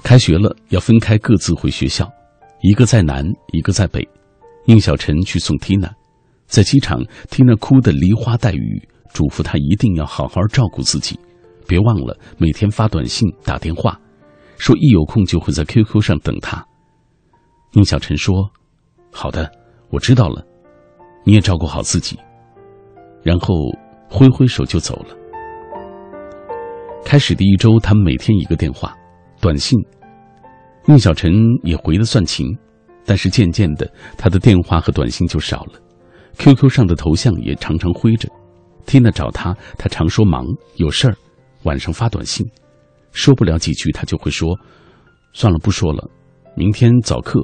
[0.03, 2.11] 开学了，要分开各自回学校，
[2.61, 4.07] 一个在南，一个在北。
[4.65, 5.91] 宁小晨去送缇娜，
[6.47, 8.81] 在机场，缇娜哭得梨花带雨，
[9.13, 11.19] 嘱咐他一定要好好照顾自己，
[11.67, 13.99] 别忘了每天发短信、打电话，
[14.57, 16.65] 说一有空就会在 QQ 上等他。
[17.73, 18.49] 宁小晨说
[19.11, 19.49] ：“好的，
[19.89, 20.45] 我知道了，
[21.23, 22.19] 你也照顾好自己。”
[23.23, 23.55] 然后
[24.09, 25.15] 挥挥手就走了。
[27.03, 28.95] 开始第一周，他们每天一个电话。
[29.41, 29.77] 短信，
[30.85, 31.33] 宁小晨
[31.63, 32.47] 也回的算勤，
[33.05, 35.73] 但是渐渐的，他的电话和短信就少了
[36.37, 38.29] ，QQ 上的头像也常常灰着。
[38.85, 41.15] 缇娜找他，他常说忙有事儿，
[41.63, 42.45] 晚上发短信，
[43.11, 44.55] 说不了几句，他就会说
[45.33, 46.07] ：“算了，不说了，
[46.55, 47.41] 明天早课，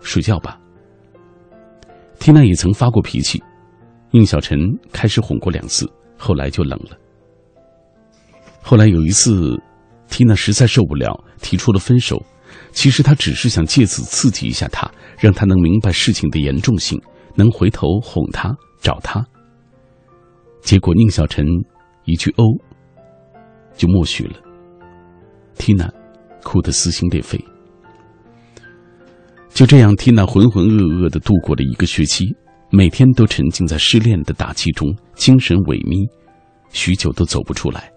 [0.00, 0.58] 睡觉吧。”
[2.18, 3.42] 缇娜也曾发过脾气，
[4.10, 4.58] 宁小晨
[4.92, 5.88] 开始哄过两次，
[6.18, 6.96] 后来就冷了。
[8.66, 9.56] 后来有一次。
[10.08, 12.16] 缇娜实在受不了，提出了分手。
[12.70, 16.98] 其实她只是想借此刺激一下他，让他能明白事情的严重性，
[17.34, 19.22] 能回头哄他、找他。
[20.62, 21.44] 结果宁小晨
[22.04, 22.44] 一句“哦”，
[23.76, 24.36] 就默许了。
[25.54, 25.90] 缇娜
[26.44, 27.38] 哭得撕心裂肺。
[29.52, 32.24] 就这样，缇娜浑浑噩噩的度过了一个学期，
[32.70, 36.08] 每天都沉浸在失恋的打击中，精神萎靡，
[36.70, 37.92] 许久都走不出来。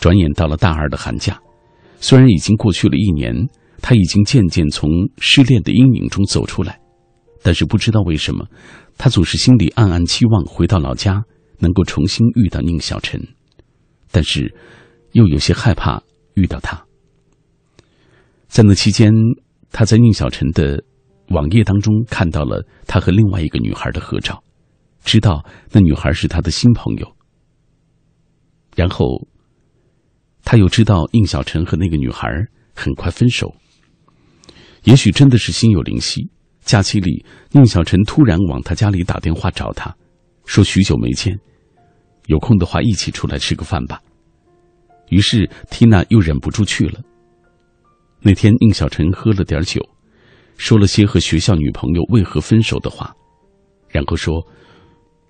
[0.00, 1.40] 转眼到了大二的寒假，
[2.00, 3.34] 虽然已经过去了一年，
[3.82, 6.80] 他已经渐渐从失恋的阴影中走出来，
[7.42, 8.46] 但是不知道为什么，
[8.96, 11.20] 他总是心里暗暗期望回到老家
[11.58, 13.20] 能够重新遇到宁小晨，
[14.12, 14.54] 但是
[15.12, 16.00] 又有些害怕
[16.34, 16.80] 遇到他。
[18.46, 19.12] 在那期间，
[19.72, 20.80] 他在宁小晨的
[21.30, 24.40] 网页当中看到了他和另外一个女孩的合照，
[25.04, 27.16] 知道那女孩是他的新朋友，
[28.76, 29.26] 然后。
[30.44, 32.28] 他又知道宁小晨和那个女孩
[32.74, 33.54] 很快分手。
[34.84, 36.30] 也许真的是心有灵犀，
[36.62, 39.94] 假期里宁小晨突然往他家里打电话找他，
[40.46, 41.38] 说许久没见，
[42.26, 44.00] 有空的话一起出来吃个饭吧。
[45.10, 47.00] 于是缇娜又忍不住去了。
[48.20, 49.80] 那天宁小晨喝了点酒，
[50.56, 53.14] 说了些和学校女朋友为何分手的话，
[53.88, 54.46] 然后说：“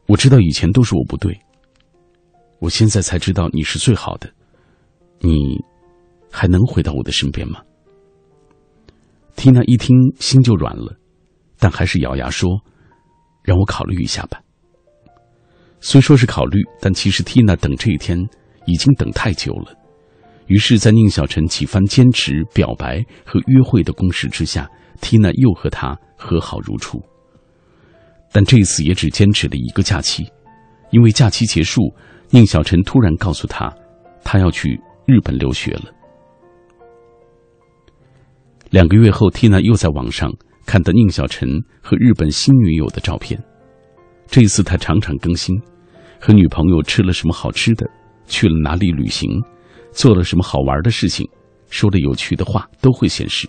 [0.07, 1.38] 我知道以前都是我不对，
[2.61, 4.31] 我现在才知道你是最好的。”
[5.20, 5.59] 你
[6.31, 7.61] 还能回到我的身边吗？
[9.37, 10.96] 缇娜一听心就软了，
[11.59, 12.50] 但还是咬牙说
[13.44, 14.40] ：“让我考虑一下吧。”
[15.81, 18.18] 虽说是考虑，但其实缇娜等这一天
[18.66, 19.72] 已经等太久了。
[20.46, 24.68] 于是，在宁小晨几番坚持、表白和约会的攻势之下，
[25.00, 27.00] 缇娜又和他和好如初。
[28.33, 30.26] 但这次也只坚持了一个假期，
[30.90, 31.94] 因为假期结束，
[32.31, 33.72] 宁小晨突然告诉他，
[34.24, 34.81] 他要去。
[35.09, 35.85] 日本留学了。
[38.68, 40.31] 两个月后，缇娜又在网上
[40.66, 41.49] 看到宁小晨
[41.81, 43.42] 和日本新女友的照片。
[44.27, 45.59] 这一次，他常常更新，
[46.21, 47.88] 和女朋友吃了什么好吃的，
[48.27, 49.31] 去了哪里旅行，
[49.92, 51.27] 做了什么好玩的事情，
[51.71, 53.49] 说了有趣的话，都会显示。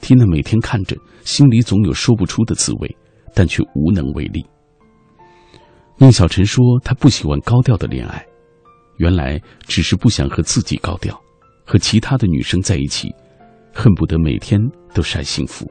[0.00, 2.96] 缇娜每天看着，心里总有说不出的滋味，
[3.34, 4.44] 但却无能为力。
[5.96, 8.22] 宁小晨说：“他不喜欢高调的恋爱。”
[8.96, 11.20] 原来只是不想和自己高调，
[11.64, 13.12] 和其他的女生在一起，
[13.72, 14.60] 恨不得每天
[14.94, 15.70] 都晒幸福。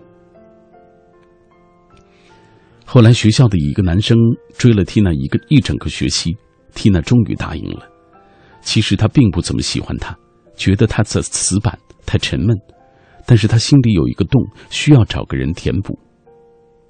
[2.85, 4.17] 后来学校的一个男生
[4.57, 6.35] 追了缇娜一个一整个学期，
[6.73, 7.87] 缇娜终于答应了。
[8.61, 10.15] 其实他并不怎么喜欢他，
[10.55, 12.55] 觉得他的死板太沉闷，
[13.25, 15.97] 但是他心里有一个洞，需要找个人填补。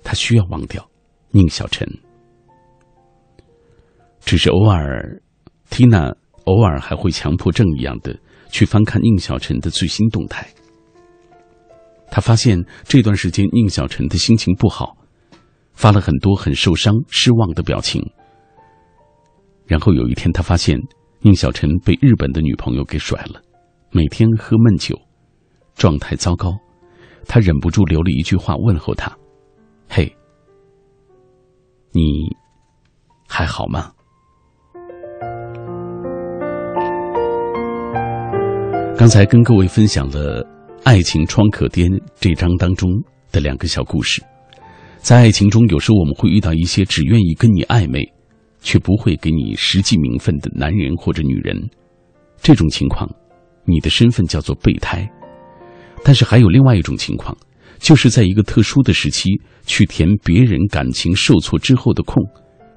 [0.03, 0.85] 他需要忘掉
[1.29, 1.87] 宁小晨，
[4.19, 5.21] 只是偶尔，
[5.69, 6.11] 缇娜。
[6.45, 8.17] 偶尔还会强迫症一样的
[8.49, 10.47] 去翻看宁小晨的最新动态。
[12.11, 14.95] 他发现这段时间宁小晨的心情不好，
[15.73, 18.03] 发了很多很受伤、失望的表情。
[19.65, 20.77] 然后有一天，他发现
[21.21, 23.41] 宁小晨被日本的女朋友给甩了，
[23.91, 24.99] 每天喝闷酒，
[25.75, 26.53] 状态糟糕。
[27.25, 29.17] 他忍不住留了一句话问候他
[29.87, 30.13] ：“嘿，
[31.93, 32.01] 你
[33.29, 33.92] 还好吗？”
[38.95, 40.43] 刚才跟各位分享了
[40.83, 41.85] 《爱情创可贴》
[42.19, 42.89] 这章当中
[43.31, 44.23] 的两个小故事。
[44.99, 48.01] 在爱情中，有时候我们会遇到一些只愿意跟你暧昧，
[48.61, 51.57] 却不会给你实际名分的男人或者女人。
[52.41, 53.09] 这种情况，
[53.65, 55.09] 你的身份叫做备胎。
[56.03, 57.35] 但是还有另外一种情况，
[57.79, 59.27] 就是在一个特殊的时期
[59.65, 62.23] 去填别人感情受挫之后的空，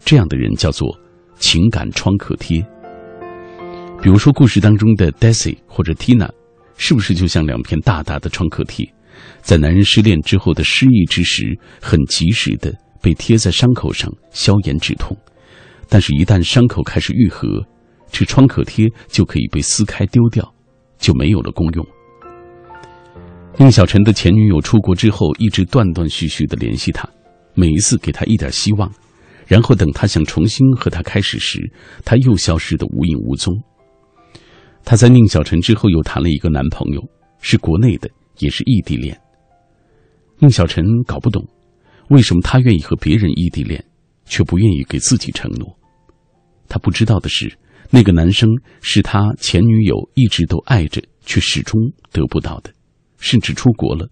[0.02, 0.88] 这样的人叫做
[1.38, 2.66] 情感创可贴。
[4.02, 6.30] 比如说故事当中的 Daisy 或者 Tina，
[6.76, 8.88] 是不是就像两片大大的创可贴？
[9.40, 12.72] 在男人失恋之后的失意之时，很及时的
[13.02, 15.16] 被贴在伤口上消炎止痛，
[15.88, 17.48] 但是，一旦伤口开始愈合，
[18.12, 20.54] 这创可贴就可以被撕开丢掉，
[20.98, 21.86] 就没有了功用。
[23.56, 27.08] 宁小晨的前女友出国之后，一直断断续续的联系他，
[27.54, 28.88] 每一次给他一点希望，
[29.46, 31.58] 然后等他想重新和他开始时，
[32.04, 33.52] 他又消失的无影无踪。
[34.86, 37.02] 他在宁小晨之后又谈了一个男朋友，
[37.42, 38.08] 是国内的。
[38.38, 39.18] 也是异地恋。
[40.40, 41.42] 宁小晨搞不懂，
[42.10, 43.82] 为什么他愿意和别人异地恋，
[44.26, 45.66] 却不愿意给自己承诺。
[46.68, 47.50] 他不知道的是，
[47.90, 48.50] 那个男生
[48.82, 51.80] 是他前女友一直都爱着，却始终
[52.12, 52.70] 得不到的，
[53.18, 54.06] 甚至出国了，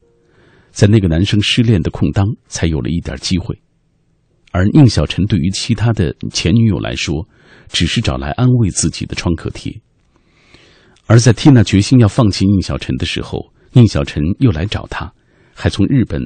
[0.71, 3.55] 在那个男生失恋的空当，才有了一点机会。
[4.53, 7.29] 而宁小晨对于其他的前女友来说，
[7.69, 9.71] 只是找来安慰自己的创可贴。
[11.07, 15.13] 而在缇娜决心要放弃宁小晨的时候，宁小晨又来找他，
[15.55, 16.23] 还从日本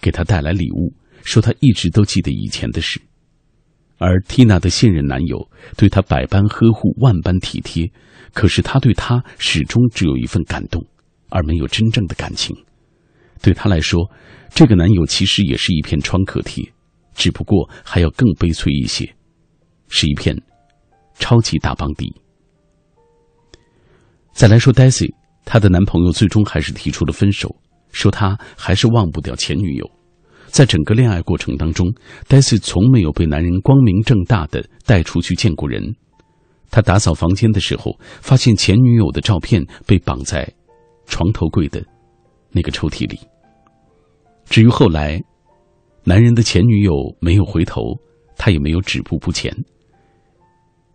[0.00, 3.00] 给他带来礼物，说他一直都记得以前的事。
[3.98, 7.90] 而缇娜的现任男友对她百般呵护、万般体贴，
[8.34, 10.86] 可是他对她始终只有一份感动，
[11.30, 12.54] 而没有真正的感情。
[13.40, 14.10] 对他来说，
[14.50, 16.70] 这个男友其实也是一片创可贴，
[17.14, 19.14] 只不过还要更悲催一些，
[19.88, 20.36] 是一片
[21.18, 22.14] 超级大邦迪。
[24.36, 25.10] 再来说 Daisy。
[25.46, 27.48] 她的男朋友最终还是提出了分手，
[27.90, 29.90] 说他还是忘不掉前女友。
[30.48, 31.86] 在整个恋爱过程当中
[32.28, 35.82] ，Daisy 从没有被男人光明正大的带出去见过人。
[36.70, 40.46] 他打扫房间的时候，发现前女友的照片被绑在
[41.06, 41.82] 床头柜的
[42.50, 43.18] 那个抽屉里。
[44.50, 45.18] 至于后来，
[46.04, 47.80] 男人的前女友没有回头，
[48.36, 49.56] 他也没有止步不前。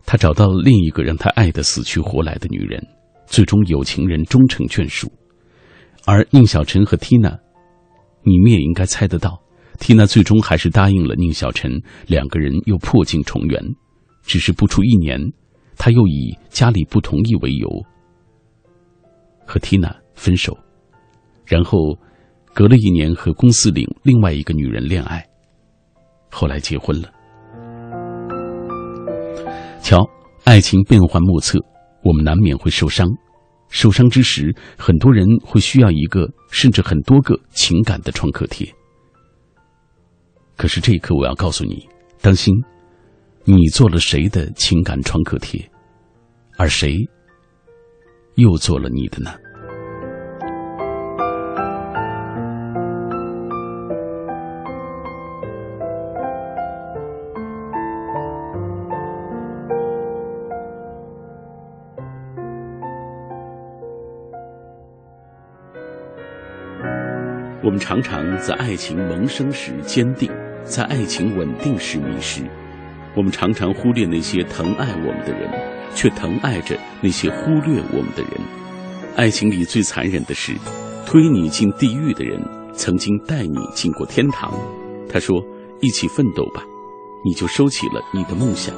[0.04, 2.86] 他找到了另一个让他爱得死去活来的女人。
[3.32, 5.10] 最终有情人终成眷属，
[6.04, 7.30] 而宁小晨和缇娜，
[8.24, 9.40] 你们也应该猜得到，
[9.78, 11.72] 缇娜最终还是答应了宁小晨，
[12.06, 13.58] 两个人又破镜重圆，
[14.22, 15.18] 只是不出一年，
[15.78, 17.66] 他又以家里不同意为由。
[19.46, 20.54] 和缇娜分手，
[21.46, 21.98] 然后
[22.52, 25.26] 隔了一年和公司里另外一个女人恋爱，
[26.30, 27.10] 后来结婚了。
[29.80, 30.06] 瞧，
[30.44, 31.58] 爱情变幻莫测。
[32.04, 33.08] 我们难免会受伤，
[33.72, 38.70] 受伤之时，很多人会需要一个甚至很多个情感的创可贴。
[40.58, 41.88] 可是这一刻，我要告诉你，
[42.20, 42.54] 当心，
[43.44, 45.66] 你做了谁的情感创可贴，
[46.58, 46.94] 而谁
[48.34, 49.32] 又做了你的呢？
[67.72, 70.30] 我们常常在爱情萌生时坚定，
[70.62, 72.42] 在爱情稳定时迷失。
[73.16, 75.50] 我们常常忽略那些疼爱我们的人，
[75.94, 78.32] 却疼爱着那些忽略我们的人。
[79.16, 80.52] 爱情里最残忍的是，
[81.06, 82.38] 推你进地狱的人
[82.74, 84.52] 曾经带你进过天堂。
[85.08, 85.42] 他说
[85.80, 86.62] ：“一起奋斗吧，
[87.24, 88.74] 你就收起了你的梦想。”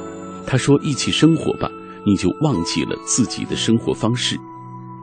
[0.47, 1.69] 他说：“一起生活吧，
[2.05, 4.37] 你就忘记了自己的生活方式。”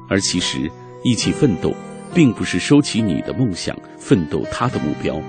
[0.09, 0.73] 而其实，
[1.05, 1.75] 一起奋斗。
[2.15, 5.21] 并不是收起你的梦想，奋斗他的目标，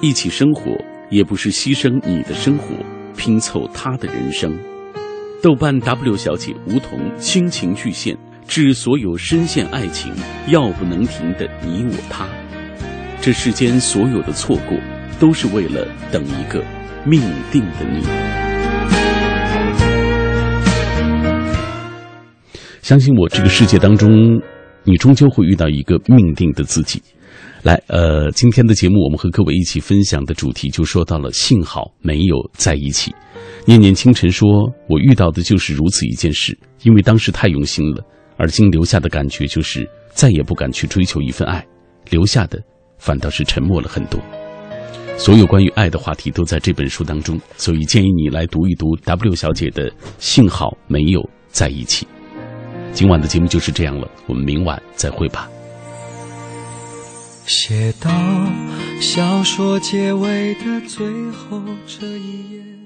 [0.00, 0.72] 一起生活；
[1.10, 2.76] 也不是牺牲你的生活，
[3.16, 4.56] 拼凑他的人生。
[5.42, 8.16] 豆瓣 W 小姐梧桐倾情巨献，
[8.46, 10.12] 致所有深陷爱情
[10.46, 12.28] 药不能停的你我他。
[13.20, 14.78] 这世间所有的错过，
[15.18, 16.62] 都是为了等一个
[17.04, 17.20] 命
[17.50, 18.04] 定的你。
[22.80, 24.08] 相信我，这个世界当中。
[24.84, 27.02] 你终究会遇到一个命定的自己。
[27.62, 33.14] 来，呃，今天的节目我们和各位一起分享的主题就说到了幸好没有在一起。
[33.64, 34.48] 念念清晨说
[34.90, 38.04] ：“我遇到的就是如此一件事，因为当时太用心了，
[38.36, 41.64] 而今留下的感觉就是再也不敢去追求一份爱，
[42.10, 42.60] 留下的
[42.98, 44.20] 反倒是沉默了很多。”
[45.16, 52.04] 所有关于爱的话题都在这本书当中，所以建议你来读一读 W 小姐的《幸好没有在一起》。
[52.92, 55.48] 今晚的节目就是这样了我们明晚再会吧。
[57.46, 58.10] 写到
[59.00, 62.81] 小说结尾的最后这一页。